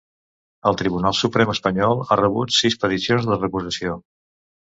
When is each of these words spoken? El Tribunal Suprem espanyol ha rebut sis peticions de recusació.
El 0.69 0.77
Tribunal 0.81 1.15
Suprem 1.17 1.51
espanyol 1.53 2.01
ha 2.07 2.17
rebut 2.21 2.55
sis 2.61 2.79
peticions 2.85 3.31
de 3.33 3.37
recusació. 3.43 4.01